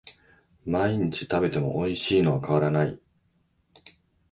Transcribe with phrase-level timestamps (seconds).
[0.65, 2.99] 毎日食べてもおいしいのは変わらない